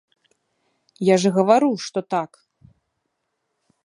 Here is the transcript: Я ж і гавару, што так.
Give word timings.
Я 1.09 1.15
ж 1.23 1.31
і 1.33 1.35
гавару, 1.35 1.69
што 1.87 1.99
так. 2.13 2.31